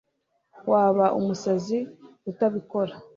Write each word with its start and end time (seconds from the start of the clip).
waba 0.71 1.05
umusazi 1.19 1.77
utabikora 2.31 2.93